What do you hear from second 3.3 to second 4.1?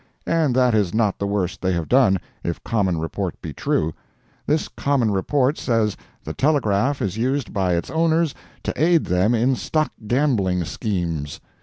be true.